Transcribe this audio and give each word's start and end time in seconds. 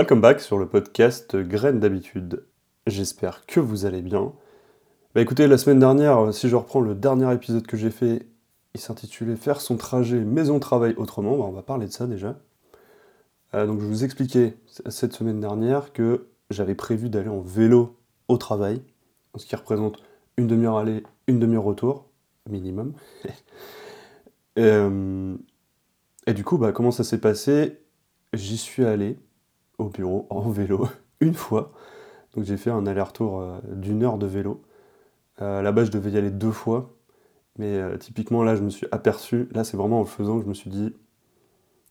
Welcome 0.00 0.22
back 0.22 0.40
sur 0.40 0.56
le 0.56 0.66
podcast 0.66 1.36
Graines 1.36 1.78
d'habitude. 1.78 2.46
J'espère 2.86 3.44
que 3.44 3.60
vous 3.60 3.84
allez 3.84 4.00
bien. 4.00 4.32
Bah 5.14 5.20
écoutez, 5.20 5.46
la 5.46 5.58
semaine 5.58 5.78
dernière, 5.78 6.32
si 6.32 6.48
je 6.48 6.56
reprends 6.56 6.80
le 6.80 6.94
dernier 6.94 7.30
épisode 7.34 7.66
que 7.66 7.76
j'ai 7.76 7.90
fait, 7.90 8.26
il 8.72 8.80
s'intitulait 8.80 9.36
Faire 9.36 9.60
son 9.60 9.76
trajet 9.76 10.20
maison-travail 10.20 10.94
autrement. 10.96 11.36
Bah 11.36 11.44
on 11.46 11.52
va 11.52 11.60
parler 11.60 11.86
de 11.86 11.92
ça 11.92 12.06
déjà. 12.06 12.38
Euh, 13.52 13.66
donc 13.66 13.80
je 13.80 13.84
vous 13.84 14.02
expliquais 14.02 14.56
cette 14.88 15.12
semaine 15.12 15.38
dernière 15.38 15.92
que 15.92 16.28
j'avais 16.48 16.74
prévu 16.74 17.10
d'aller 17.10 17.28
en 17.28 17.42
vélo 17.42 17.98
au 18.28 18.38
travail, 18.38 18.80
ce 19.36 19.44
qui 19.44 19.54
représente 19.54 20.02
une 20.38 20.46
demi-heure 20.46 20.78
aller, 20.78 21.02
une 21.26 21.38
demi-heure 21.38 21.64
retour, 21.64 22.08
minimum. 22.48 22.94
Euh, 24.58 25.36
et 26.26 26.34
du 26.34 26.42
coup, 26.42 26.58
bah, 26.58 26.72
comment 26.72 26.90
ça 26.90 27.04
s'est 27.04 27.20
passé? 27.20 27.78
J'y 28.34 28.58
suis 28.58 28.84
allé 28.84 29.16
au 29.80 29.88
bureau 29.88 30.26
en 30.30 30.48
vélo 30.50 30.88
une 31.20 31.34
fois. 31.34 31.72
Donc 32.34 32.44
j'ai 32.44 32.56
fait 32.56 32.70
un 32.70 32.86
aller-retour 32.86 33.40
euh, 33.40 33.58
d'une 33.72 34.02
heure 34.02 34.18
de 34.18 34.26
vélo. 34.26 34.62
Euh, 35.40 35.62
là-bas, 35.62 35.84
je 35.84 35.90
devais 35.90 36.10
y 36.10 36.18
aller 36.18 36.30
deux 36.30 36.52
fois. 36.52 36.94
Mais 37.58 37.76
euh, 37.76 37.96
typiquement, 37.96 38.42
là, 38.44 38.54
je 38.54 38.62
me 38.62 38.70
suis 38.70 38.86
aperçu, 38.92 39.48
là, 39.52 39.64
c'est 39.64 39.76
vraiment 39.76 39.98
en 39.98 40.02
le 40.02 40.06
faisant 40.06 40.38
que 40.38 40.44
je 40.44 40.48
me 40.48 40.54
suis 40.54 40.70
dit, 40.70 40.94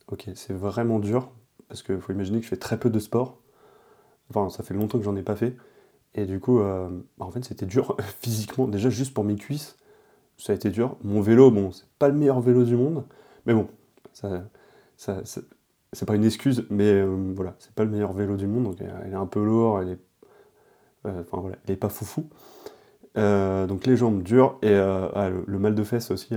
ok, 0.07 0.29
c'est 0.33 0.53
vraiment 0.53 0.99
dur, 0.99 1.29
parce 1.67 1.83
qu'il 1.83 1.99
faut 1.99 2.13
imaginer 2.13 2.39
que 2.39 2.45
je 2.45 2.49
fais 2.49 2.57
très 2.57 2.79
peu 2.79 2.89
de 2.89 2.99
sport. 2.99 3.41
Enfin, 4.29 4.49
ça 4.49 4.63
fait 4.63 4.73
longtemps 4.73 4.97
que 4.97 5.03
j'en 5.03 5.15
ai 5.15 5.23
pas 5.23 5.35
fait. 5.35 5.57
Et 6.15 6.25
du 6.25 6.39
coup, 6.39 6.59
bah, 6.59 6.89
en 7.25 7.31
fait, 7.31 7.43
c'était 7.43 7.65
dur 7.65 7.97
physiquement, 8.19 8.67
déjà 8.67 8.89
juste 8.89 9.13
pour 9.13 9.23
mes 9.23 9.35
cuisses, 9.35 9.77
ça 10.37 10.53
a 10.53 10.55
été 10.55 10.69
dur. 10.71 10.97
Mon 11.03 11.21
vélo, 11.21 11.51
bon, 11.51 11.71
c'est 11.71 11.87
pas 11.99 12.07
le 12.07 12.15
meilleur 12.15 12.39
vélo 12.39 12.63
du 12.63 12.75
monde, 12.75 13.03
mais 13.45 13.53
bon, 13.53 13.67
ça, 14.13 14.45
ça, 14.97 15.21
c'est 15.93 16.05
pas 16.05 16.15
une 16.15 16.25
excuse, 16.25 16.65
mais 16.69 16.91
euh, 16.91 17.33
voilà, 17.35 17.55
c'est 17.59 17.73
pas 17.73 17.83
le 17.83 17.89
meilleur 17.89 18.13
vélo 18.13 18.37
du 18.37 18.47
monde, 18.47 18.65
donc 18.65 18.77
elle 18.79 19.11
est 19.11 19.15
un 19.15 19.25
peu 19.25 19.43
lourde, 19.43 19.83
elle 19.83 19.93
est, 19.93 19.99
euh, 21.07 21.21
enfin 21.21 21.41
voilà, 21.41 21.57
elle 21.65 21.73
est 21.73 21.77
pas 21.77 21.89
foufou. 21.89 22.29
Euh, 23.17 23.65
donc 23.65 23.87
les 23.87 23.97
jambes 23.97 24.21
dures 24.21 24.59
et 24.61 24.75
ah, 24.75 25.29
le, 25.29 25.59
mal 25.59 25.73
de 25.73 25.83
fesses 25.83 26.11
aussi. 26.11 26.35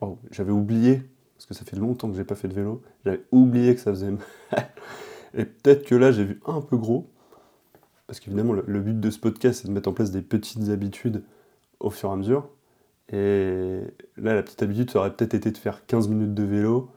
Oh, 0.00 0.18
j'avais 0.30 0.52
oublié 0.52 1.02
parce 1.34 1.46
que 1.46 1.54
ça 1.54 1.64
fait 1.64 1.76
longtemps 1.76 2.08
que 2.08 2.16
j'ai 2.16 2.24
pas 2.24 2.36
fait 2.36 2.48
de 2.48 2.54
vélo. 2.54 2.80
J'avais 3.04 3.22
oublié 3.32 3.74
que 3.74 3.80
ça 3.80 3.90
faisait 3.90 4.12
mal. 4.12 4.20
et 5.34 5.44
peut-être 5.44 5.84
que 5.84 5.94
là 5.94 6.12
j'ai 6.12 6.24
vu 6.24 6.40
un 6.46 6.60
peu 6.60 6.76
gros, 6.76 7.10
parce 8.06 8.20
qu'évidemment 8.20 8.52
le, 8.52 8.64
le, 8.66 8.80
but 8.80 8.98
de 9.00 9.10
ce 9.10 9.18
podcast 9.18 9.62
c'est 9.62 9.68
de 9.68 9.72
mettre 9.72 9.88
en 9.88 9.92
place 9.92 10.12
des 10.12 10.22
petites 10.22 10.68
habitudes 10.68 11.24
au 11.80 11.90
fur 11.90 12.10
et 12.10 12.12
à 12.12 12.16
mesure. 12.16 12.48
Et 13.12 13.80
là 14.16 14.34
la 14.34 14.42
petite 14.44 14.62
habitude 14.62 14.90
ça 14.90 15.00
aurait 15.00 15.14
peut-être 15.14 15.34
été 15.34 15.50
de 15.50 15.58
faire 15.58 15.86
15 15.86 16.08
minutes 16.08 16.34
de 16.34 16.44
vélo 16.44 16.88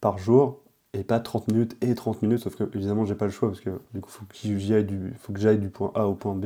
par 0.00 0.18
jour 0.18 0.61
et 0.94 1.04
pas 1.04 1.20
30 1.20 1.48
minutes 1.48 1.76
et 1.80 1.94
30 1.94 2.22
minutes, 2.22 2.40
sauf 2.40 2.56
que 2.56 2.64
évidemment 2.74 3.04
j'ai 3.04 3.14
pas 3.14 3.24
le 3.26 3.30
choix 3.30 3.48
parce 3.48 3.60
que 3.60 3.70
du 3.94 4.00
coup 4.00 4.10
faut 4.10 4.24
que 4.26 4.58
j'aille 4.58 4.84
du, 4.84 5.14
faut 5.18 5.32
que 5.32 5.40
j'aille 5.40 5.58
du 5.58 5.70
point 5.70 5.90
A 5.94 6.06
au 6.06 6.14
point 6.14 6.34
B 6.34 6.44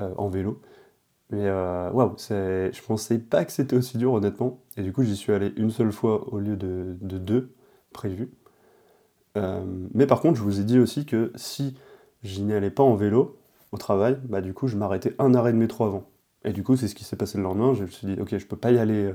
euh, 0.00 0.14
en 0.16 0.28
vélo. 0.28 0.60
Mais 1.30 1.46
euh, 1.46 1.90
waouh, 1.92 2.16
je 2.18 2.82
pensais 2.86 3.18
pas 3.18 3.44
que 3.44 3.52
c'était 3.52 3.76
aussi 3.76 3.98
dur 3.98 4.12
honnêtement, 4.12 4.60
et 4.76 4.82
du 4.82 4.92
coup 4.92 5.02
j'y 5.04 5.16
suis 5.16 5.32
allé 5.32 5.52
une 5.56 5.70
seule 5.70 5.92
fois 5.92 6.32
au 6.32 6.38
lieu 6.40 6.56
de, 6.56 6.96
deux 7.00 7.54
prévus. 7.92 8.30
Euh, 9.36 9.64
mais 9.94 10.06
par 10.06 10.20
contre 10.20 10.36
je 10.38 10.42
vous 10.42 10.60
ai 10.60 10.64
dit 10.64 10.78
aussi 10.78 11.04
que 11.06 11.32
si 11.36 11.76
je 12.22 12.40
n'y 12.40 12.52
allais 12.54 12.70
pas 12.70 12.82
en 12.82 12.94
vélo 12.96 13.38
au 13.72 13.78
travail, 13.78 14.18
bah 14.24 14.40
du 14.40 14.54
coup 14.54 14.68
je 14.68 14.76
m'arrêtais 14.76 15.14
un 15.18 15.34
arrêt 15.34 15.52
de 15.52 15.58
métro 15.58 15.84
avant. 15.84 16.04
Et 16.44 16.52
du 16.52 16.62
coup 16.62 16.76
c'est 16.76 16.88
ce 16.88 16.94
qui 16.94 17.04
s'est 17.04 17.16
passé 17.16 17.38
le 17.38 17.44
lendemain, 17.44 17.74
je 17.74 17.82
me 17.84 17.88
suis 17.88 18.06
dit 18.06 18.20
ok 18.20 18.38
je 18.38 18.46
peux 18.46 18.56
pas 18.56 18.72
y 18.72 18.78
aller, 18.78 19.12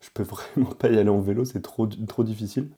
je 0.00 0.10
peux 0.14 0.22
vraiment 0.56 0.72
pas 0.74 0.88
y 0.90 0.98
aller 0.98 1.10
en 1.10 1.20
vélo, 1.20 1.44
c'est 1.44 1.62
trop, 1.62 1.86
trop 1.86 2.24
difficile. 2.24 2.70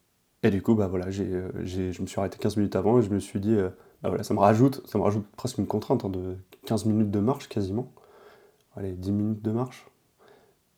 Et 0.42 0.50
du 0.50 0.60
coup, 0.62 0.74
bah 0.74 0.88
voilà, 0.88 1.06
euh, 1.06 1.50
j'ai, 1.62 1.92
je 1.92 2.02
me 2.02 2.06
suis 2.06 2.18
arrêté 2.18 2.36
15 2.38 2.56
minutes 2.56 2.76
avant 2.76 2.98
et 2.98 3.02
je 3.02 3.10
me 3.10 3.20
suis 3.20 3.38
dit, 3.40 3.54
euh, 3.54 3.68
bah 4.02 4.08
voilà, 4.08 4.24
ça 4.24 4.34
me 4.34 4.40
rajoute, 4.40 4.82
ça 4.86 4.98
me 4.98 5.04
rajoute 5.04 5.24
presque 5.36 5.58
une 5.58 5.66
contrainte 5.66 6.04
hein, 6.04 6.08
de 6.08 6.36
15 6.66 6.86
minutes 6.86 7.10
de 7.10 7.20
marche 7.20 7.48
quasiment. 7.48 7.92
Allez, 8.76 8.92
10 8.92 9.12
minutes 9.12 9.42
de 9.42 9.52
marche. 9.52 9.86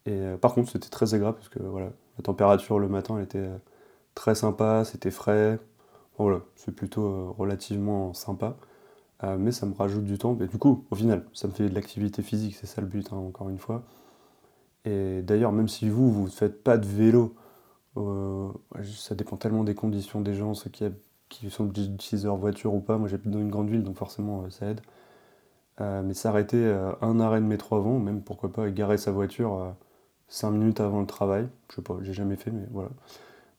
Et 0.06 0.12
euh, 0.12 0.36
par 0.36 0.54
contre, 0.54 0.70
c'était 0.70 0.90
très 0.90 1.14
agréable 1.14 1.36
parce 1.38 1.48
que 1.48 1.60
voilà, 1.60 1.90
la 2.18 2.22
température 2.22 2.78
le 2.78 2.88
matin 2.88 3.16
elle 3.16 3.24
était 3.24 3.48
très 4.14 4.34
sympa, 4.34 4.84
c'était 4.84 5.10
frais. 5.10 5.58
Voilà, 6.18 6.40
c'est 6.56 6.72
plutôt 6.72 7.32
relativement 7.32 8.14
sympa. 8.14 8.56
mais 9.38 9.52
ça 9.52 9.66
me 9.66 9.74
rajoute 9.74 10.04
du 10.04 10.18
temps. 10.18 10.38
Et 10.40 10.46
du 10.46 10.58
coup, 10.58 10.84
au 10.90 10.94
final, 10.94 11.24
ça 11.32 11.48
me 11.48 11.52
fait 11.52 11.68
de 11.68 11.74
l'activité 11.74 12.22
physique, 12.22 12.56
c'est 12.60 12.66
ça 12.66 12.80
le 12.82 12.86
but, 12.86 13.08
hein, 13.12 13.16
encore 13.16 13.48
une 13.50 13.58
fois. 13.58 13.82
Et 14.84 15.22
d'ailleurs, 15.22 15.52
même 15.52 15.68
si 15.68 15.88
vous, 15.88 16.12
vous 16.12 16.24
ne 16.24 16.30
faites 16.30 16.62
pas 16.62 16.78
de 16.78 16.86
vélo, 16.86 17.34
euh, 17.96 18.48
ça 18.96 19.14
dépend 19.14 19.36
tellement 19.36 19.64
des 19.64 19.74
conditions 19.74 20.20
des 20.20 20.34
gens, 20.34 20.54
ceux 20.54 20.70
qui, 20.70 20.84
qui 21.28 21.50
sont 21.50 21.64
d'utiliser 21.66 22.26
leur 22.26 22.36
voiture 22.36 22.74
ou 22.74 22.80
pas. 22.80 22.98
Moi 22.98 23.08
j'habite 23.08 23.30
dans 23.30 23.40
une 23.40 23.50
grande 23.50 23.70
ville 23.70 23.82
donc 23.82 23.96
forcément 23.96 24.42
euh, 24.42 24.50
ça 24.50 24.66
aide. 24.66 24.80
Euh, 25.80 26.02
mais 26.02 26.14
s'arrêter 26.14 26.72
un 27.00 27.18
arrêt 27.20 27.40
de 27.40 27.46
métro 27.46 27.76
avant, 27.76 27.98
même 27.98 28.22
pourquoi 28.22 28.52
pas 28.52 28.70
garer 28.70 28.96
sa 28.96 29.10
voiture 29.10 29.74
5 30.28 30.50
minutes 30.52 30.80
avant 30.80 31.00
le 31.00 31.06
travail, 31.06 31.48
je 31.70 31.76
sais 31.76 31.82
pas, 31.82 31.96
j'ai 32.02 32.12
jamais 32.12 32.36
fait 32.36 32.50
mais 32.52 32.66
voilà, 32.70 32.90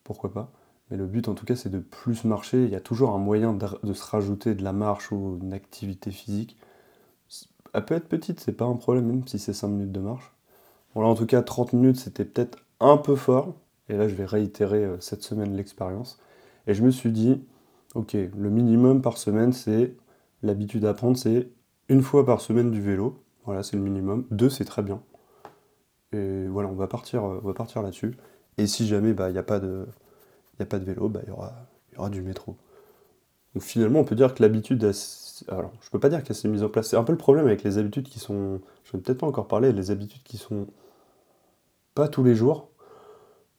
pourquoi 0.03 0.31
pas. 0.31 0.50
Mais 0.90 0.97
le 0.97 1.07
but 1.07 1.28
en 1.28 1.35
tout 1.35 1.45
cas 1.45 1.56
c'est 1.56 1.69
de 1.69 1.79
plus 1.79 2.24
marcher, 2.25 2.63
il 2.63 2.69
y 2.69 2.75
a 2.75 2.79
toujours 2.81 3.12
un 3.12 3.18
moyen 3.18 3.53
de, 3.53 3.94
se 3.94 4.06
rajouter 4.06 4.56
de 4.56 4.63
la 4.63 4.74
marche 4.74 5.12
ou 5.12 5.40
une 5.41 5.53
activité 5.53 6.12
physique. 6.12 6.57
Elle 7.74 7.85
peut 7.85 7.95
être 7.95 8.07
petite, 8.07 8.40
c'est 8.40 8.53
pas 8.53 8.66
un 8.66 8.75
problème 8.78 9.07
même 9.07 9.28
si 9.28 9.40
c'est 9.40 9.53
5 9.53 9.68
minutes 9.68 9.91
de 9.91 10.00
marche. 10.00 10.31
Bon 10.94 11.01
là 11.01 11.07
en 11.07 11.16
tout 11.16 11.25
cas 11.25 11.41
30 11.41 11.74
minutes 11.74 11.97
c'était 11.97 12.25
peut-être 12.25 12.59
un 12.79 12.97
peu 12.97 13.16
fort, 13.16 13.56
et 13.90 13.97
là, 13.97 14.07
je 14.07 14.16
vais 14.16 14.25
réitérer 14.25 14.84
euh, 14.84 15.00
cette 15.00 15.23
semaine 15.23 15.56
l'expérience. 15.56 16.19
Et 16.68 16.73
je 16.73 16.84
me 16.84 16.91
suis 16.91 17.12
dit, 17.12 17.44
ok, 17.94 18.13
le 18.13 18.50
minimum 18.50 19.01
par 19.01 19.18
semaine, 19.18 19.53
c'est 19.53 19.96
l'habitude 20.44 20.85
à 20.85 20.94
prendre, 20.94 21.18
c'est 21.18 21.50
une 21.90 22.01
fois 22.01 22.25
par 22.25 22.41
semaine 22.41 22.72
du 22.72 22.81
vélo. 22.81 23.22
Voilà, 23.45 23.62
c'est 23.62 23.78
le 23.78 23.84
minimum. 23.84 24.25
Deux, 24.31 24.50
c'est 24.50 24.66
très 24.66 24.81
bien. 24.81 25.01
Et 26.13 26.47
voilà, 26.47 26.69
on 26.69 26.74
va 26.75 26.88
partir, 26.88 27.25
euh, 27.25 27.53
partir 27.53 27.81
là-dessus. 27.81 28.16
Et 28.57 28.68
si 28.68 28.88
jamais 28.88 29.13
bah, 29.13 29.29
il 29.29 29.34
n'y 29.34 29.40
a, 29.40 29.44
pas 29.44 29.59
de, 29.59 29.85
a 30.59 30.66
pas 30.66 30.79
de 30.79 30.85
vélo, 30.85 31.09
bah, 31.09 31.22
il 31.24 31.29
y, 31.29 31.31
aura, 31.31 31.53
y 31.94 31.97
aura 31.97 32.09
du 32.09 32.22
métro. 32.22 32.56
Donc 33.53 33.63
finalement, 33.63 34.00
on 34.00 34.03
peut 34.03 34.16
dire 34.16 34.34
que 34.34 34.41
l'habitude, 34.41 34.91
alors 35.47 35.72
je 35.81 35.90
peux 35.90 36.00
pas 36.00 36.09
dire 36.09 36.24
qu'elle 36.24 36.35
s'est 36.35 36.47
mise 36.47 36.63
en 36.63 36.69
place. 36.69 36.90
C'est 36.90 36.97
un 36.97 37.03
peu 37.03 37.13
le 37.13 37.18
problème 37.18 37.45
avec 37.45 37.63
les 37.63 37.78
habitudes 37.78 38.07
qui 38.07 38.19
sont, 38.19 38.59
je 38.84 38.97
ne 38.97 39.01
peut-être 39.01 39.19
pas 39.19 39.28
encore 39.28 39.47
parler, 39.47 39.72
les 39.72 39.91
habitudes 39.91 40.24
qui 40.24 40.38
sont 40.38 40.68
pas 41.94 42.09
tous 42.09 42.24
les 42.24 42.35
jours, 42.35 42.69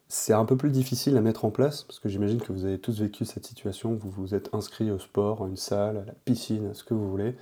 c'est 0.08 0.32
un 0.32 0.44
peu 0.44 0.56
plus 0.56 0.70
difficile 0.70 1.16
à 1.16 1.20
mettre 1.20 1.44
en 1.44 1.50
place, 1.50 1.82
parce 1.82 1.98
que 1.98 2.08
j'imagine 2.08 2.40
que 2.40 2.52
vous 2.52 2.64
avez 2.64 2.78
tous 2.78 3.00
vécu 3.00 3.24
cette 3.24 3.46
situation, 3.46 3.94
vous 3.94 4.10
vous 4.10 4.34
êtes 4.34 4.54
inscrit 4.54 4.90
au 4.90 4.98
sport, 4.98 5.44
à 5.44 5.48
une 5.48 5.56
salle, 5.56 5.96
à 5.96 6.04
la 6.04 6.12
piscine, 6.12 6.66
à 6.70 6.74
ce 6.74 6.84
que 6.84 6.94
vous 6.94 7.10
voulez, 7.10 7.36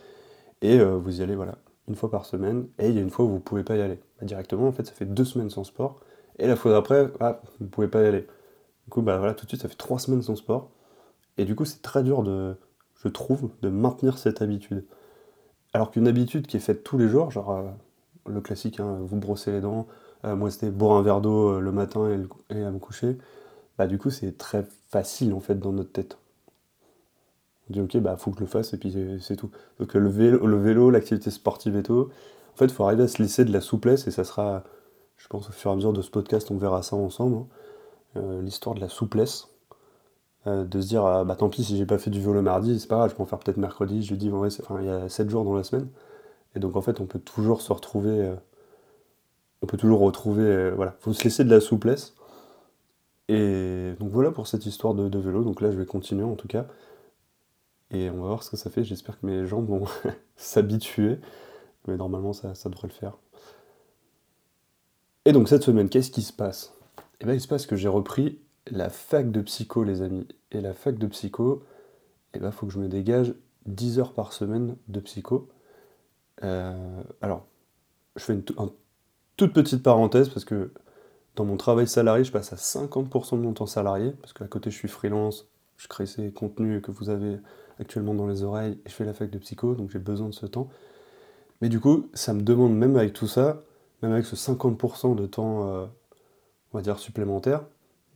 et 0.63 0.79
euh, 0.81 0.97
vous 0.97 1.21
y 1.21 1.23
allez 1.23 1.35
voilà, 1.35 1.59
une 1.89 1.95
fois 1.95 2.11
par 2.11 2.25
semaine, 2.25 2.67
et 2.79 2.89
il 2.89 2.95
y 2.95 2.99
a 2.99 3.03
une 3.03 3.11
fois 3.11 3.27
où 3.27 3.29
vous 3.29 3.35
ne 3.35 3.41
pouvez 3.41 3.65
pas 3.65 3.77
y 3.77 3.83
aller. 3.83 4.01
Bah, 4.19 4.27
directement, 4.27 4.67
en 4.69 4.73
fait, 4.73 4.87
ça 4.87 4.93
fait 4.93 5.05
deux 5.05 5.25
semaines 5.25 5.51
sans 5.51 5.65
sport, 5.65 6.01
et 6.39 6.47
la 6.47 6.57
fois 6.57 6.73
d'après, 6.73 7.11
ah, 7.21 7.43
vous 7.59 7.67
ne 7.67 7.71
pouvez 7.71 7.89
pas 7.89 8.03
y 8.03 8.07
aller. 8.07 8.27
Du 8.85 8.91
coup, 8.91 9.03
bah, 9.03 9.19
voilà, 9.19 9.35
tout 9.35 9.45
de 9.45 9.51
suite, 9.51 9.63
ça 9.63 9.69
fait 9.69 9.77
trois 9.77 9.99
semaines 9.99 10.23
sans 10.23 10.37
sport, 10.37 10.71
et 11.37 11.45
du 11.45 11.55
coup, 11.55 11.67
c'est 11.67 11.83
très 11.83 12.03
dur 12.03 12.23
de, 12.23 12.57
je 13.03 13.09
trouve, 13.09 13.51
de 13.61 13.69
maintenir 13.69 14.19
cette 14.19 14.41
habitude. 14.41 14.87
Alors 15.75 15.91
qu'une 15.91 16.09
habitude 16.09 16.47
qui 16.47 16.57
est 16.57 16.61
faite 16.61 16.85
tous 16.85 16.97
les 16.97 17.09
jours, 17.09 17.31
genre 17.31 17.51
euh, 17.51 17.63
le 18.27 18.41
classique, 18.41 18.81
hein, 18.81 18.99
vous 19.03 19.17
brossez 19.17 19.53
les 19.53 19.61
dents, 19.61 19.87
moi, 20.35 20.51
c'était 20.51 20.71
boire 20.71 20.97
un 20.97 21.03
verre 21.03 21.21
d'eau 21.21 21.51
euh, 21.51 21.61
le 21.61 21.73
matin 21.73 22.09
et, 22.51 22.65
à 22.65 22.71
me 22.71 22.79
coucher. 22.79 23.19
Bah, 23.79 23.87
du 23.87 23.99
coup, 23.99 24.11
c'est 24.11 24.39
très 24.39 24.65
facile 24.91 25.35
en 25.35 25.41
fait 25.41 25.57
dans 25.57 25.73
notre 25.73 25.93
tête. 25.93 26.19
On 27.69 27.73
dit 27.73 27.81
ok, 27.81 27.97
bah 27.99 28.17
faut 28.17 28.31
que 28.31 28.37
je 28.39 28.43
le 28.43 28.47
fasse 28.47 28.75
et 28.75 28.79
puis 28.79 28.95
c'est 29.21 29.37
tout. 29.37 29.51
Donc 29.79 29.95
le 29.95 30.09
vélo, 30.09 30.91
l'activité 30.91 31.31
sportive 31.31 31.77
et 31.77 31.83
tout. 31.83 32.11
En 32.55 32.57
fait, 32.57 32.67
il 32.67 32.73
faut 32.73 32.85
arriver 32.85 33.05
à 33.05 33.09
se 33.09 33.23
laisser 33.23 33.45
de 33.45 33.53
la 33.53 33.61
souplesse 33.61 34.07
et 34.07 34.11
ça 34.11 34.25
sera, 34.25 34.65
je 35.17 35.27
pense, 35.29 35.49
au 35.49 35.53
fur 35.53 35.71
et 35.71 35.73
à 35.73 35.77
mesure 35.77 35.93
de 35.93 36.03
ce 36.03 36.11
podcast, 36.11 36.51
on 36.51 36.59
verra 36.59 36.83
ça 36.83 36.97
ensemble. 36.97 37.37
Hein. 37.37 37.47
Euh, 38.17 38.43
l'histoire 38.43 38.75
de 38.75 38.81
la 38.81 38.89
souplesse. 38.89 39.49
de 40.47 40.81
se 40.81 40.87
dire, 40.87 41.05
ah, 41.06 41.25
bah 41.25 41.37
tant 41.37 41.49
pis 41.49 41.65
si 41.65 41.77
j'ai 41.79 41.87
pas 41.87 41.99
fait 41.99 42.11
du 42.11 42.21
vélo 42.21 42.43
mardi, 42.43 42.79
c'est 42.79 42.89
pas 42.89 42.97
grave, 42.97 43.11
je 43.11 43.17
peux 43.17 43.23
en 43.23 43.27
faire 43.27 43.39
peut-être 43.39 43.56
mercredi, 43.56 44.03
jeudi, 44.03 44.29
vendredi, 44.29 44.59
enfin 44.62 44.79
il 44.81 44.87
y 44.87 44.91
a 44.91 45.09
7 45.09 45.31
jours 45.31 45.44
dans 45.44 45.55
la 45.55 45.65
semaine. 45.65 45.88
Et 46.55 46.61
donc 46.61 46.76
en 46.76 46.82
fait, 46.82 47.00
on 47.00 47.06
peut 47.06 47.19
toujours 47.19 47.62
se 47.62 47.73
retrouver 47.73 48.35
on 49.64 49.66
peut 49.66 49.78
toujours 49.78 50.00
retrouver. 50.00 50.44
Euh, 50.44 50.72
voilà, 50.76 50.94
faut 51.00 51.14
se 51.14 51.25
laisser 51.25 51.43
de 51.43 51.50
la 51.50 51.61
souplesse. 51.61 52.14
Et 53.28 53.94
donc 53.99 54.11
voilà 54.11 54.31
pour 54.31 54.46
cette 54.46 54.66
histoire 54.66 54.93
de, 54.94 55.19
vélo. 55.19 55.43
Donc 55.43 55.62
là, 55.62 55.70
je 55.70 55.78
vais 55.78 55.87
continuer 55.87 56.25
en 56.25 56.34
tout 56.34 56.49
cas. 56.49 56.66
Et 57.90 58.11
on 58.11 58.20
va 58.20 58.28
voir 58.28 58.43
ce 58.43 58.50
que 58.50 58.58
ça 58.58 58.69
fait. 58.69 58.84
J'espère 58.84 59.19
que 59.19 59.26
mes 59.26 59.46
jambes 59.46 59.69
vont 59.69 59.87
s'habituer. 60.37 61.19
Mais 61.88 61.96
normalement, 61.96 62.34
ça, 62.34 62.52
devrait 62.66 62.88
le 62.88 62.93
faire. 62.93 63.16
Et 65.25 65.32
donc 65.32 65.49
cette 65.49 65.62
semaine, 65.62 65.88
qu'est-ce 65.88 66.11
qui 66.11 66.22
se 66.22 66.32
passe? 66.32 66.75
Eh 67.20 67.25
bien, 67.25 67.32
il 67.32 67.40
se 67.40 67.49
passe 67.49 67.66
que 67.66 67.76
j'ai 67.76 67.88
repris 67.88 68.38
la 68.70 68.90
fac 68.90 69.31
de 69.31 69.40
psycho, 69.40 69.82
les 69.82 70.02
amis. 70.02 70.28
Et 70.52 70.61
la 70.61 70.75
fac 70.75 70.99
de 70.99 71.06
psycho, 71.06 71.64
eh 72.34 72.38
ben, 72.38 72.50
faut 72.50 72.66
que 72.66 72.72
je 72.72 72.78
me 72.78 72.88
dégage 72.88 73.34
10 73.64 73.99
heures 73.99 74.12
par 74.12 74.34
semaine 74.34 74.76
de 74.88 75.00
psycho. 75.00 75.49
Euh, 76.43 77.02
alors, 77.22 77.46
je 78.16 78.25
fais 78.25 78.34
une, 78.34 78.44
un 78.58 78.70
toute 79.37 79.53
petite 79.53 79.83
parenthèse, 79.83 80.29
parce 80.29 80.45
que 80.45 80.73
dans 81.37 81.45
mon 81.45 81.57
travail 81.57 81.89
salarié, 81.89 82.25
je 82.25 82.33
passe 82.33 82.53
à 82.53 82.57
50% 82.57 83.37
de 83.37 83.43
mon 83.43 83.53
temps 83.53 83.67
salarié, 83.67 84.13
parce 84.21 84.33
qu'à 84.33 84.47
côté 84.47 84.71
je 84.71 84.77
suis 84.77 84.89
freelance, 84.89 85.49
je 85.77 85.89
crée 85.89 86.07
ces 86.07 86.31
contenus 86.33 86.81
que 86.83 86.91
vous 86.91 87.11
avez 87.11 87.39
actuellement 87.81 88.15
dans 88.15 88.27
les 88.27 88.43
oreilles 88.43 88.79
et 88.87 88.89
je 88.89 88.95
fais 88.95 89.05
la 89.05 89.15
fac 89.15 89.31
de 89.31 89.39
psycho, 89.39 89.75
donc 89.75 89.91
j'ai 89.91 89.99
besoin 89.99 90.29
de 90.29 90.35
ce 90.35 90.47
temps. 90.47 90.69
Mais 91.61 91.69
du 91.69 91.81
coup, 91.81 92.09
ça 92.15 92.33
me 92.35 92.43
demande, 92.43 92.77
même 92.77 92.97
avec 92.97 93.13
tout 93.13 93.27
ça, 93.27 93.63
même 94.03 94.13
avec 94.13 94.27
ce 94.27 94.37
50% 94.37 95.17
de 95.17 95.27
temps, 95.27 95.69
euh, 95.69 95.87
on 96.73 96.79
va 96.79 96.83
dire, 96.83 96.99
supplémentaire, 96.99 97.63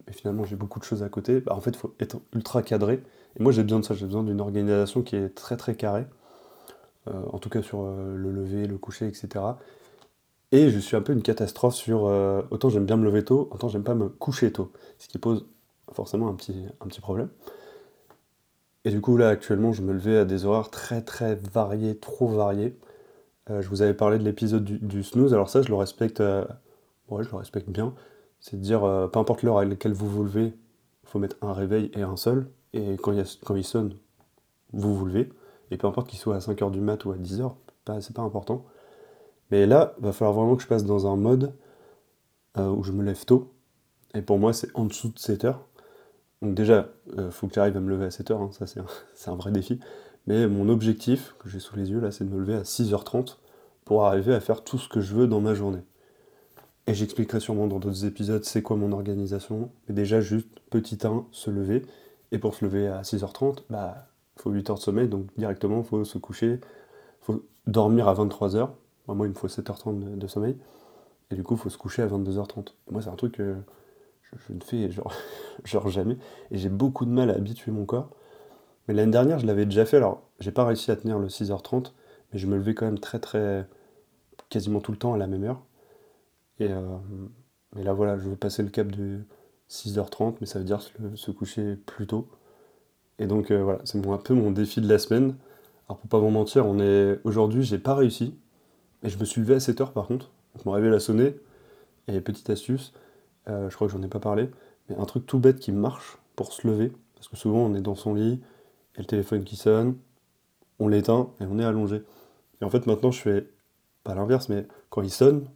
et 0.07 0.13
finalement 0.13 0.45
j'ai 0.45 0.57
beaucoup 0.57 0.79
de 0.79 0.85
choses 0.85 1.03
à 1.03 1.09
côté, 1.09 1.41
bah, 1.41 1.55
en 1.55 1.61
fait, 1.61 1.71
il 1.71 1.77
faut 1.77 1.95
être 2.01 2.21
ultra 2.35 2.63
cadré. 2.63 3.03
Et 3.37 3.43
moi, 3.43 3.53
j'ai 3.53 3.63
besoin 3.63 3.81
de 3.81 3.85
ça, 3.85 3.95
j'ai 3.95 4.07
besoin 4.07 4.25
d'une 4.25 4.41
organisation 4.41 5.03
qui 5.03 5.17
est 5.17 5.35
très 5.35 5.57
très 5.57 5.75
carrée, 5.75 6.07
euh, 7.09 7.13
en 7.33 7.39
tout 7.39 7.49
cas 7.49 7.63
sur 7.63 7.83
euh, 7.83 8.17
le 8.17 8.31
lever, 8.31 8.67
le 8.67 8.79
coucher, 8.79 9.07
etc. 9.07 9.45
Et 10.53 10.71
je 10.71 10.79
suis 10.79 10.97
un 10.97 11.03
peu 11.03 11.13
une 11.13 11.23
catastrophe 11.23 11.75
sur 11.75 12.05
autant 12.51 12.71
j'aime 12.71 12.87
bien 12.87 12.97
me 12.97 13.05
lever 13.05 13.25
tôt, 13.25 13.49
autant 13.53 13.69
j'aime 13.69 13.85
pas 13.85 13.95
me 13.95 14.09
coucher 14.09 14.51
tôt, 14.51 14.73
ce 14.99 15.09
qui 15.09 15.19
pose 15.19 15.47
forcément 15.93 16.29
un 16.29 16.35
petit, 16.35 16.67
un 16.81 16.87
petit 16.87 17.01
problème. 17.01 17.29
Et 18.85 18.91
du 18.91 19.01
coup, 19.01 19.17
là, 19.17 19.29
actuellement, 19.29 19.73
je 19.73 19.83
me 19.83 19.93
levais 19.93 20.17
à 20.17 20.25
des 20.25 20.47
horaires 20.47 20.71
très 20.71 21.03
très 21.03 21.35
variés, 21.35 21.99
trop 21.99 22.29
variés. 22.29 22.75
Euh, 23.51 23.61
je 23.63 23.69
vous 23.69 23.83
avais 23.83 23.95
parlé 23.95 24.19
de 24.19 24.25
l'épisode 24.25 24.65
du, 24.65 25.03
snooze, 25.03 25.35
alors 25.35 25.51
ça 25.51 25.63
je 25.63 25.69
le 25.69 25.75
respecte, 25.75 26.21
euh, 26.21 26.45
ouais, 27.11 27.25
je 27.25 27.31
le 27.31 27.37
respecte 27.37 27.69
bien. 27.69 27.95
C'est 28.41 28.57
de 28.57 28.63
dire, 28.63 28.85
euh, 28.85 29.09
peu 29.09 29.19
importe 29.19 29.43
l'heure 29.43 29.59
à 29.59 29.65
laquelle 29.65 29.93
vous 29.93 30.09
vous 30.09 30.25
levez, 30.25 30.55
il 31.03 31.09
faut 31.09 31.19
mettre 31.19 31.37
un 31.43 31.53
réveil 31.53 31.91
et 31.95 32.03
un 32.03 32.17
seul. 32.17 32.49
Et 32.73 32.97
quand 32.97 33.13
il, 33.13 33.25
quand 33.45 33.57
il 33.57 33.65
sonne, 33.65 33.95
vous 34.73 34.95
vous 34.95 35.07
levez. 35.07 35.31
Et 35.71 35.77
peu 35.77 35.87
importe 35.87 36.09
qu'il 36.09 36.19
soit 36.19 36.37
à 36.37 36.39
5h 36.39 36.71
du 36.71 36.81
mat 36.81 37.05
ou 37.05 37.13
à 37.13 37.17
10h, 37.17 37.53
c'est 38.01 38.15
pas 38.15 38.23
important. 38.23 38.65
Mais 39.51 39.67
là, 39.67 39.95
il 39.99 40.05
va 40.05 40.13
falloir 40.13 40.35
vraiment 40.35 40.57
que 40.57 40.63
je 40.63 40.69
passe 40.69 40.85
dans 40.85 41.07
un 41.07 41.17
mode 41.17 41.55
où 42.57 42.83
je 42.83 42.91
me 42.91 43.05
lève 43.05 43.25
tôt. 43.25 43.53
Et 44.15 44.23
pour 44.23 44.39
moi, 44.39 44.53
c'est 44.53 44.69
en 44.75 44.85
dessous 44.85 45.11
de 45.11 45.19
7h. 45.19 45.55
Donc 46.43 46.55
déjà, 46.55 46.89
il 47.17 47.31
faut 47.31 47.47
que 47.47 47.55
j'arrive 47.55 47.77
à 47.77 47.81
me 47.81 47.91
lever 47.91 48.07
à 48.07 48.09
7h, 48.09 48.33
hein, 48.33 48.51
ça 48.53 48.67
c'est 49.15 49.31
un, 49.31 49.37
vrai 49.37 49.51
défi. 49.51 49.81
Mais 50.27 50.47
mon 50.47 50.69
objectif, 50.69 51.35
que 51.39 51.49
j'ai 51.49 51.59
sous 51.61 51.77
les 51.77 51.91
yeux 51.91 52.01
là, 52.01 52.11
c'est 52.11 52.25
de 52.25 52.31
me 52.31 52.39
lever 52.39 52.55
à 52.55 52.63
6h30 52.63 53.37
pour 53.85 54.05
arriver 54.05 54.35
à 54.35 54.41
faire 54.41 54.63
tout 54.63 54.79
ce 54.79 54.89
que 54.89 55.01
je 55.01 55.15
veux 55.15 55.27
dans 55.27 55.41
ma 55.41 55.55
journée. 55.55 55.83
Et 56.87 56.95
j'expliquerai 56.95 57.41
sûrement 57.41 57.67
dans 57.67 57.79
d'autres 57.79 58.07
épisodes 58.07 58.45
c'est 58.45 58.63
quoi 58.63 58.77
mon 58.77 58.93
organisation. 58.93 59.71
Mais 59.89 59.95
déjà, 59.95 60.21
juste 60.21 60.49
petit 60.71 60.99
1, 61.03 61.27
se 61.33 61.51
lever. 61.51 61.83
Et 62.31 62.39
pour 62.39 62.55
se 62.55 62.65
lever 62.65 62.89
à 62.89 63.03
6h30, 63.03 63.65
bah, 63.71 64.09
faut 64.37 64.51
8 64.51 64.71
heures 64.71 64.77
de 64.77 64.83
sommeil, 64.83 65.09
donc 65.09 65.27
directement, 65.37 65.83
faut 65.83 66.05
se 66.05 66.19
coucher. 66.19 66.61
Faut 67.21 67.45
dormir 67.67 68.09
à 68.09 68.15
23h. 68.15 68.71
Moi, 69.15 69.27
il 69.27 69.31
me 69.31 69.35
faut 69.35 69.49
7h30 69.49 70.19
de, 70.19 70.27
sommeil. 70.27 70.57
Et 71.31 71.35
du 71.35 71.43
coup, 71.43 71.55
il 71.55 71.61
faut 71.61 71.71
se 71.71 71.79
coucher 71.79 72.03
à 72.03 72.07
22h30. 72.07 72.75
Moi, 72.91 73.03
c'est 73.03 73.09
un 73.09 73.17
truc 73.17 73.33
que 73.33 73.57
je, 74.23 74.53
ne 74.53 74.61
fais 74.61 74.91
genre, 75.65 75.89
jamais. 75.89 76.17
Et 76.51 76.59
j'ai 76.59 76.69
beaucoup 76.69 77.05
de 77.05 77.11
mal 77.11 77.31
à 77.31 77.35
habituer 77.35 77.73
mon 77.73 77.85
corps. 77.85 78.11
Mais 78.87 78.95
l'année 78.95 79.13
dernière, 79.13 79.39
je 79.39 79.47
l'avais 79.47 79.67
déjà 79.67 79.85
fait. 79.85 79.99
Alors, 79.99 80.23
j'ai 80.41 80.53
pas 80.53 80.65
réussi 80.65 80.91
à 80.91 80.97
tenir 80.97 81.19
le 81.19 81.29
6h30, 81.29 81.93
mais 82.33 82.39
je 82.39 82.47
me 82.47 82.57
levais 82.57 82.75
quand 82.75 82.87
même 82.87 82.99
très, 82.99 83.19
très. 83.19 83.67
quasiment 84.51 84.81
tout 84.81 84.93
le 84.93 84.99
temps 84.99 85.15
à 85.15 85.19
la 85.19 85.27
même 85.27 85.45
heure. 85.45 85.63
Et, 86.61 86.71
euh, 86.71 86.99
là, 87.77 87.93
voilà, 87.93 88.19
je 88.19 88.29
veux 88.29 88.37
passer 88.37 88.63
le 88.63 88.71
cap 88.71 88.89
de 88.89 89.21
6h30, 89.71 90.37
mais 90.41 90.47
ça 90.47 90.59
veut 90.59 90.65
dire 90.65 90.81
se, 90.83 91.31
coucher 91.31 91.77
plus 91.77 92.07
tôt. 92.07 92.29
Et 93.19 93.27
donc, 93.27 93.51
euh, 93.51 93.63
voilà, 93.63 93.81
c'est 93.85 94.05
un 94.05 94.17
peu 94.19 94.35
mon 94.35 94.51
défi 94.51 94.81
de 94.81 94.89
la 94.89 94.99
semaine. 94.99 95.37
Alors, 95.89 95.99
pour 95.99 96.09
pas 96.09 96.19
vous 96.19 96.31
mentir, 96.31 96.67
on 96.67 96.79
est 96.79 97.19
aujourd'hui, 97.25 97.63
j'ai 97.63 97.79
pas 97.79 97.95
réussi. 97.95 98.35
Et 99.03 99.09
je 99.09 99.19
me 99.19 99.25
suis 99.25 99.41
levé 99.41 99.55
à 99.55 99.59
7h 99.59 99.93
par 99.93 100.07
contre. 100.07 100.31
Mon 100.65 100.73
réveil 100.73 100.93
a 100.93 101.01
sonné. 101.01 101.37
Et 102.09 102.21
petite 102.21 102.49
astuce, 102.49 102.93
euh, 103.49 103.69
je 103.69 103.75
crois 103.75 103.87
que 103.87 103.93
j'en 103.93 104.03
ai 104.03 104.09
pas 104.09 104.19
parlé, 104.19 104.49
mais 104.89 104.97
un 104.97 105.05
truc 105.05 105.27
tout 105.27 105.39
bête 105.39 105.59
qui 105.59 105.73
marche 105.73 106.19
pour 106.37 106.55
se 106.55 106.67
lever, 106.67 106.91
parce 107.15 107.29
que 107.29 107.37
souvent 107.37 107.59
on 107.59 107.75
est 107.75 107.83
dans 107.83 107.95
son 107.95 108.15
lit, 108.15 108.41
le 108.97 109.05
téléphone 109.05 109.45
qui 109.45 109.57
sonne, 109.57 109.97
on 110.79 110.89
l'éteint 110.89 111.31
et 111.41 111.45
on 111.45 111.59
est 111.59 111.65
allongé. 111.65 112.03
Et 112.61 112.65
en 112.65 112.71
fait, 112.71 112.87
maintenant, 112.87 113.11
je 113.11 113.21
fais 113.21 113.47
pas 114.05 114.15
l'inverse, 114.15 114.49
mais 114.49 114.67
quand 114.91 115.03
il 115.03 115.11
sonne, 115.11 115.49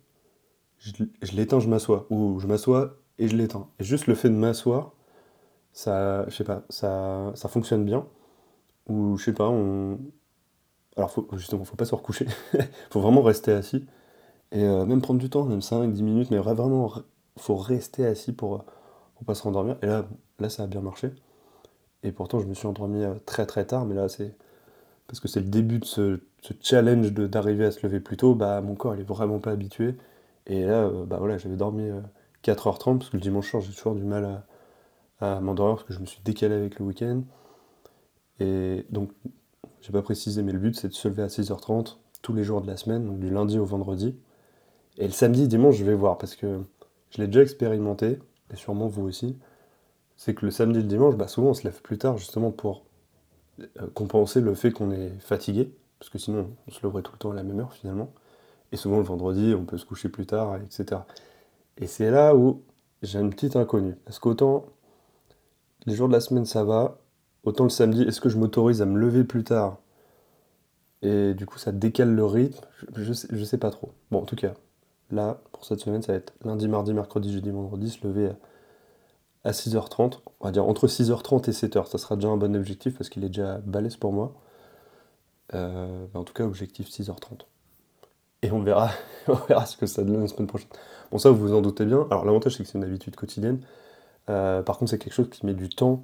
je, 0.78 0.92
l'éteins, 1.34 1.60
je 1.60 1.68
m'assois. 1.68 2.06
Ou 2.10 2.38
je 2.40 2.46
m'assois 2.46 2.96
et 3.18 3.28
je 3.28 3.36
l'éteins. 3.36 3.68
Et 3.78 3.84
juste 3.84 4.06
le 4.06 4.14
fait 4.14 4.28
de 4.28 4.34
m'asseoir, 4.34 4.92
ça, 5.72 6.28
je 6.28 6.36
sais 6.36 6.44
pas, 6.44 6.64
ça, 6.68 7.32
ça 7.34 7.48
fonctionne 7.48 7.84
bien. 7.84 8.06
Ou 8.88 9.16
je 9.16 9.24
sais 9.24 9.32
pas, 9.32 9.48
on. 9.48 9.98
Alors, 10.96 11.10
faut, 11.10 11.26
justement, 11.34 11.64
faut 11.64 11.76
pas 11.76 11.84
se 11.84 11.94
recoucher. 11.94 12.26
faut 12.90 13.00
vraiment 13.00 13.22
rester 13.22 13.52
assis. 13.52 13.86
Et 14.52 14.64
euh, 14.64 14.84
même 14.84 15.00
prendre 15.02 15.20
du 15.20 15.30
temps, 15.30 15.44
même 15.44 15.60
5-10 15.60 16.02
minutes, 16.02 16.30
mais 16.30 16.38
vraiment, 16.38 16.92
faut 17.38 17.56
rester 17.56 18.06
assis 18.06 18.32
pour, 18.32 18.64
pour 19.14 19.24
pas 19.24 19.34
se 19.34 19.42
rendormir. 19.42 19.76
Et 19.82 19.86
là, 19.86 20.06
là, 20.38 20.48
ça 20.50 20.64
a 20.64 20.66
bien 20.66 20.80
marché. 20.82 21.12
Et 22.02 22.12
pourtant, 22.12 22.40
je 22.40 22.46
me 22.46 22.54
suis 22.54 22.66
endormi 22.66 23.04
euh, 23.04 23.14
très 23.26 23.46
très 23.46 23.64
tard, 23.66 23.84
mais 23.86 23.94
là, 23.94 24.08
c'est 24.08 24.34
parce 25.06 25.20
que 25.20 25.28
c'est 25.28 25.40
le 25.40 25.48
début 25.48 25.78
de 25.78 25.84
ce, 25.84 26.20
challenge 26.60 27.12
d'arriver 27.12 27.66
à 27.66 27.70
se 27.70 27.86
lever 27.86 28.00
plus 28.00 28.16
tôt, 28.16 28.34
bah, 28.34 28.60
mon 28.62 28.74
corps 28.74 28.94
il 28.94 29.00
est 29.00 29.04
vraiment 29.04 29.38
pas 29.38 29.52
habitué. 29.52 29.96
Et 30.46 30.64
là, 30.64 30.84
euh, 30.84 31.04
bah 31.06 31.18
voilà, 31.18 31.38
j'avais 31.38 31.56
dormi 31.56 31.90
4h30, 32.42 32.96
euh, 32.96 32.98
parce 32.98 33.10
que 33.10 33.16
le 33.16 33.22
dimanche 33.22 33.50
soir, 33.50 33.62
j'ai 33.62 33.72
toujours 33.72 33.94
du 33.94 34.04
mal 34.04 34.42
à, 35.20 35.40
m'endormir, 35.40 35.76
parce 35.76 35.86
que 35.86 35.94
je 35.94 36.00
me 36.00 36.06
suis 36.06 36.20
décalé 36.24 36.54
avec 36.54 36.78
le 36.78 36.84
week-end. 36.86 37.22
Et 38.40 38.86
donc, 38.90 39.10
j'ai 39.82 39.92
pas 39.92 40.02
précisé, 40.02 40.42
mais 40.42 40.52
le 40.52 40.58
but, 40.58 40.74
c'est 40.74 40.88
de 40.88 40.94
se 40.94 41.08
lever 41.08 41.22
à 41.22 41.26
6h30 41.26 41.96
tous 42.22 42.32
les 42.32 42.44
jours 42.44 42.62
de 42.62 42.66
la 42.66 42.76
semaine, 42.76 43.04
donc 43.04 43.18
du 43.18 43.28
lundi 43.28 43.58
au 43.58 43.64
vendredi. 43.64 44.16
Et 44.96 45.06
le 45.06 45.12
samedi, 45.12 45.48
dimanche, 45.48 45.76
je 45.76 45.84
vais 45.84 45.94
voir, 45.94 46.16
parce 46.16 46.36
que 46.36 46.60
je 47.10 47.20
l'ai 47.20 47.26
déjà 47.26 47.42
expérimenté, 47.42 48.18
et 48.52 48.56
sûrement 48.56 48.86
vous 48.86 49.02
aussi 49.02 49.36
c'est 50.22 50.34
que 50.34 50.44
le 50.44 50.52
samedi 50.52 50.78
et 50.78 50.82
le 50.82 50.88
dimanche, 50.88 51.16
bah, 51.16 51.26
souvent 51.26 51.48
on 51.48 51.54
se 51.54 51.64
lève 51.64 51.82
plus 51.82 51.98
tard 51.98 52.16
justement 52.16 52.52
pour 52.52 52.84
euh, 53.60 53.88
compenser 53.92 54.40
le 54.40 54.54
fait 54.54 54.70
qu'on 54.70 54.92
est 54.92 55.10
fatigué, 55.18 55.74
parce 55.98 56.10
que 56.10 56.18
sinon 56.18 56.50
on 56.68 56.70
se 56.70 56.80
lèverait 56.86 57.02
tout 57.02 57.10
le 57.10 57.18
temps 57.18 57.32
à 57.32 57.34
la 57.34 57.42
même 57.42 57.58
heure 57.58 57.72
finalement. 57.72 58.12
Et 58.70 58.76
souvent 58.76 58.98
le 58.98 59.02
vendredi, 59.02 59.52
on 59.58 59.64
peut 59.64 59.78
se 59.78 59.84
coucher 59.84 60.08
plus 60.08 60.24
tard, 60.24 60.58
etc. 60.58 61.00
Et 61.76 61.88
c'est 61.88 62.12
là 62.12 62.36
où 62.36 62.62
j'ai 63.02 63.18
une 63.18 63.30
petite 63.30 63.56
inconnue. 63.56 63.96
Parce 64.04 64.20
qu'autant 64.20 64.64
les 65.86 65.94
jours 65.96 66.06
de 66.06 66.12
la 66.12 66.20
semaine 66.20 66.46
ça 66.46 66.62
va, 66.62 66.98
autant 67.44 67.64
le 67.64 67.70
samedi, 67.70 68.02
est-ce 68.02 68.20
que 68.20 68.28
je 68.28 68.38
m'autorise 68.38 68.82
à 68.82 68.86
me 68.86 68.98
lever 68.98 69.24
plus 69.24 69.44
tard 69.44 69.78
Et 71.02 71.34
du 71.34 71.46
coup 71.46 71.58
ça 71.58 71.72
décale 71.72 72.14
le 72.14 72.24
rythme, 72.24 72.64
je, 72.96 73.12
sais, 73.12 73.44
sais 73.44 73.58
pas 73.58 73.70
trop. 73.70 73.92
Bon 74.10 74.20
en 74.20 74.24
tout 74.24 74.36
cas, 74.36 74.54
là 75.10 75.40
pour 75.52 75.64
cette 75.64 75.80
semaine 75.80 76.02
ça 76.02 76.12
va 76.12 76.18
être 76.18 76.32
lundi, 76.44 76.68
mardi, 76.68 76.92
mercredi, 76.94 77.32
jeudi, 77.32 77.50
vendredi, 77.50 77.90
se 77.90 78.06
lever 78.06 78.28
à 78.28 78.36
à 79.44 79.50
6h30, 79.50 80.20
on 80.40 80.44
va 80.44 80.52
dire 80.52 80.66
entre 80.66 80.86
6h30 80.86 81.48
et 81.48 81.52
7h, 81.52 81.86
ça 81.86 81.98
sera 81.98 82.16
déjà 82.16 82.28
un 82.28 82.36
bon 82.36 82.54
objectif 82.54 82.96
parce 82.96 83.10
qu'il 83.10 83.24
est 83.24 83.28
déjà 83.28 83.58
balèze 83.58 83.96
pour 83.96 84.12
moi. 84.12 84.34
Euh, 85.54 86.06
en 86.14 86.24
tout 86.24 86.32
cas, 86.32 86.44
objectif 86.44 86.88
6h30. 86.88 87.40
Et 88.42 88.50
on 88.50 88.62
verra, 88.62 88.90
on 89.28 89.66
ce 89.66 89.76
que 89.76 89.86
ça 89.86 90.04
donne 90.04 90.20
la 90.20 90.28
semaine 90.28 90.46
prochaine. 90.46 90.68
Bon, 91.10 91.18
ça, 91.18 91.30
vous 91.30 91.38
vous 91.38 91.54
en 91.54 91.60
doutez 91.60 91.84
bien. 91.84 92.06
Alors, 92.10 92.24
l'avantage, 92.24 92.56
c'est 92.56 92.62
que 92.62 92.68
c'est 92.68 92.78
une 92.78 92.84
habitude 92.84 93.16
quotidienne. 93.16 93.60
Euh, 94.30 94.62
par 94.62 94.78
contre, 94.78 94.90
c'est 94.90 94.98
quelque 94.98 95.12
chose 95.12 95.28
qui 95.28 95.44
met 95.44 95.54
du 95.54 95.68
temps. 95.68 96.02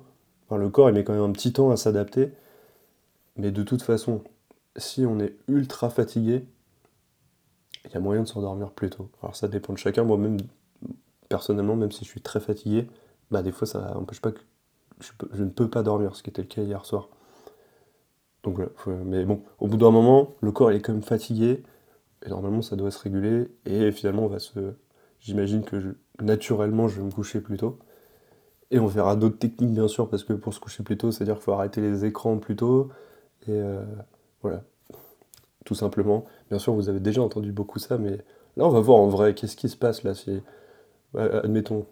Le 0.56 0.70
corps, 0.70 0.88
il 0.88 0.94
met 0.94 1.04
quand 1.04 1.12
même 1.12 1.22
un 1.22 1.32
petit 1.32 1.52
temps 1.52 1.70
à 1.70 1.76
s'adapter. 1.76 2.32
Mais 3.36 3.50
de 3.50 3.62
toute 3.62 3.82
façon, 3.82 4.22
si 4.76 5.04
on 5.06 5.20
est 5.20 5.36
ultra 5.46 5.90
fatigué, 5.90 6.44
il 7.84 7.92
y 7.92 7.96
a 7.96 8.00
moyen 8.00 8.22
de 8.22 8.28
s'endormir 8.28 8.70
plus 8.70 8.90
tôt. 8.90 9.10
Alors, 9.22 9.36
ça 9.36 9.48
dépend 9.48 9.72
de 9.72 9.78
chacun. 9.78 10.04
Moi-même, 10.04 10.38
personnellement, 11.28 11.76
même 11.76 11.92
si 11.92 12.04
je 12.04 12.10
suis 12.10 12.20
très 12.20 12.40
fatigué, 12.40 12.88
bah 13.30 13.42
des 13.42 13.52
fois 13.52 13.66
ça 13.66 13.92
n'empêche 13.94 14.20
pas 14.20 14.32
que 14.32 14.40
je, 15.00 15.42
ne 15.42 15.50
peux 15.50 15.68
pas 15.68 15.82
dormir, 15.82 16.16
ce 16.16 16.22
qui 16.22 16.30
était 16.30 16.42
le 16.42 16.48
cas 16.48 16.62
hier 16.62 16.84
soir. 16.84 17.08
Donc 18.42 18.58
mais 18.86 19.24
bon, 19.24 19.42
au 19.58 19.66
bout 19.68 19.76
d'un 19.76 19.90
moment, 19.90 20.34
le 20.40 20.52
corps 20.52 20.72
il 20.72 20.76
est 20.76 20.80
quand 20.80 20.92
même 20.92 21.02
fatigué, 21.02 21.62
et 22.24 22.28
normalement 22.28 22.62
ça 22.62 22.76
doit 22.76 22.90
se 22.90 22.98
réguler, 22.98 23.48
et 23.66 23.92
finalement 23.92 24.24
on 24.24 24.28
va 24.28 24.38
se. 24.38 24.74
J'imagine 25.20 25.64
que 25.64 25.96
naturellement 26.20 26.88
je 26.88 27.00
vais 27.00 27.06
me 27.06 27.10
coucher 27.10 27.40
plus 27.40 27.58
tôt. 27.58 27.78
Et 28.70 28.78
on 28.78 28.86
verra 28.86 29.16
d'autres 29.16 29.38
techniques 29.38 29.72
bien 29.72 29.88
sûr, 29.88 30.08
parce 30.10 30.24
que 30.24 30.32
pour 30.34 30.52
se 30.54 30.60
coucher 30.60 30.82
plus 30.82 30.98
tôt, 30.98 31.10
c'est-à-dire 31.10 31.36
qu'il 31.36 31.44
faut 31.44 31.52
arrêter 31.52 31.80
les 31.80 32.04
écrans 32.04 32.38
plus 32.38 32.56
tôt, 32.56 32.90
et 33.46 33.52
euh, 33.52 33.82
voilà, 34.42 34.62
tout 35.64 35.74
simplement. 35.74 36.24
Bien 36.50 36.58
sûr, 36.58 36.74
vous 36.74 36.88
avez 36.88 37.00
déjà 37.00 37.22
entendu 37.22 37.52
beaucoup 37.52 37.78
ça, 37.78 37.98
mais 37.98 38.18
là 38.56 38.66
on 38.66 38.70
va 38.70 38.80
voir 38.80 38.98
en 38.98 39.08
vrai 39.08 39.34
qu'est-ce 39.34 39.56
qui 39.56 39.68
se 39.68 39.76
passe 39.76 40.02
là. 40.02 40.14
Si, 40.14 40.42
admettons, 41.16 41.86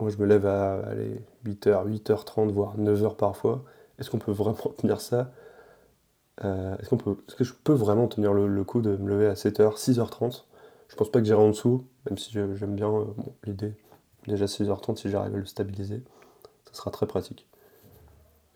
moi, 0.00 0.10
je 0.10 0.16
me 0.16 0.26
lève 0.26 0.46
à 0.46 0.82
8h, 1.44 1.86
8h30, 1.86 2.50
voire 2.52 2.78
9h 2.78 3.16
parfois. 3.16 3.64
Est-ce 3.98 4.10
qu'on 4.10 4.18
peut 4.18 4.32
vraiment 4.32 4.56
tenir 4.78 5.00
ça? 5.00 5.32
Euh, 6.44 6.76
Est-ce 6.78 6.94
peut, 6.94 7.16
est 7.28 7.36
que 7.36 7.44
je 7.44 7.52
peux 7.52 7.74
vraiment 7.74 8.08
tenir 8.08 8.32
le, 8.32 8.64
coup 8.64 8.80
de 8.80 8.96
me 8.96 9.08
lever 9.08 9.26
à 9.26 9.34
7h, 9.34 9.76
6h30 9.76 10.44
Je 10.88 10.96
pense 10.96 11.10
pas 11.10 11.20
que 11.20 11.26
j'irai 11.26 11.42
en 11.42 11.48
dessous, 11.48 11.86
même 12.08 12.16
si 12.16 12.32
j'aime 12.32 12.74
bien 12.74 12.90
euh, 12.90 13.04
l'idée. 13.44 13.74
Déjà 14.30 14.46
6h30, 14.46 14.96
si 14.96 15.10
j'arrive 15.10 15.34
à 15.34 15.38
le 15.38 15.44
stabiliser, 15.44 16.04
ça 16.64 16.74
sera 16.74 16.92
très 16.92 17.06
pratique. 17.06 17.48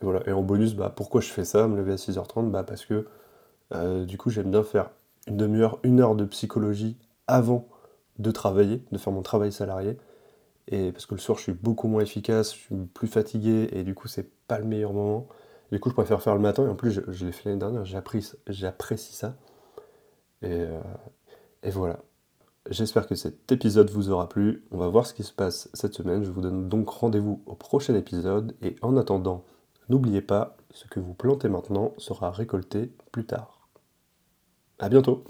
Et 0.00 0.04
voilà. 0.04 0.22
Et 0.28 0.32
en 0.32 0.42
bonus, 0.42 0.74
bah, 0.74 0.92
pourquoi 0.94 1.20
je 1.20 1.28
fais 1.28 1.44
ça, 1.44 1.66
me 1.66 1.76
lever 1.76 1.92
à 1.92 1.96
6h30 1.96 2.50
bah, 2.50 2.62
Parce 2.62 2.84
que 2.84 3.08
euh, 3.74 4.04
du 4.04 4.16
coup, 4.16 4.30
j'aime 4.30 4.50
bien 4.52 4.62
faire 4.62 4.90
une 5.26 5.36
demi-heure, 5.36 5.80
une 5.82 6.00
heure 6.00 6.14
de 6.14 6.24
psychologie 6.24 6.96
avant 7.26 7.66
de 8.18 8.30
travailler, 8.30 8.84
de 8.92 8.98
faire 8.98 9.12
mon 9.12 9.22
travail 9.22 9.50
salarié. 9.50 9.98
Et 10.68 10.92
parce 10.92 11.06
que 11.06 11.14
le 11.14 11.20
soir, 11.20 11.38
je 11.38 11.42
suis 11.42 11.52
beaucoup 11.52 11.88
moins 11.88 12.02
efficace, 12.02 12.54
je 12.54 12.58
suis 12.58 12.74
plus 12.94 13.08
fatigué, 13.08 13.68
et 13.72 13.82
du 13.82 13.94
coup, 13.94 14.06
c'est 14.06 14.30
pas 14.46 14.58
le 14.58 14.64
meilleur 14.64 14.92
moment. 14.92 15.26
Du 15.72 15.80
coup, 15.80 15.88
je 15.90 15.94
préfère 15.94 16.22
faire 16.22 16.34
le 16.34 16.40
matin, 16.40 16.64
et 16.64 16.68
en 16.68 16.76
plus, 16.76 17.02
je, 17.08 17.26
l'ai 17.26 17.32
fait 17.32 17.48
l'année 17.48 17.58
dernière, 17.58 17.84
j'apprécie 17.84 19.14
ça. 19.14 19.36
Et, 20.42 20.52
euh, 20.52 20.80
et 21.64 21.70
voilà. 21.70 21.98
J'espère 22.70 23.06
que 23.06 23.14
cet 23.14 23.52
épisode 23.52 23.90
vous 23.90 24.08
aura 24.08 24.26
plu. 24.26 24.64
On 24.70 24.78
va 24.78 24.88
voir 24.88 25.06
ce 25.06 25.12
qui 25.12 25.22
se 25.22 25.32
passe 25.32 25.68
cette 25.74 25.92
semaine. 25.92 26.24
Je 26.24 26.30
vous 26.30 26.40
donne 26.40 26.68
donc 26.70 26.88
rendez-vous 26.88 27.42
au 27.44 27.54
prochain 27.54 27.94
épisode. 27.94 28.56
Et 28.62 28.76
en 28.80 28.96
attendant, 28.96 29.44
n'oubliez 29.90 30.22
pas, 30.22 30.56
ce 30.70 30.86
que 30.86 30.98
vous 30.98 31.12
plantez 31.12 31.50
maintenant 31.50 31.92
sera 31.98 32.30
récolté 32.30 32.90
plus 33.12 33.26
tard. 33.26 33.68
A 34.78 34.88
bientôt 34.88 35.24